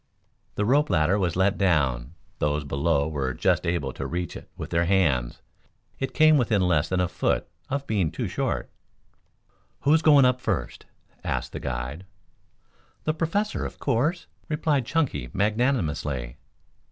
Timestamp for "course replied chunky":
13.77-15.29